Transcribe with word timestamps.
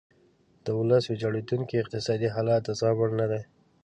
د 0.65 0.67
ولس 0.79 1.03
ویجاړیدونکی 1.07 1.75
اقتصادي 1.83 2.29
حالت 2.35 2.61
د 2.65 2.69
زغم 2.79 2.97
وړ 2.99 3.09
نه 3.19 3.25
دی. 3.31 3.41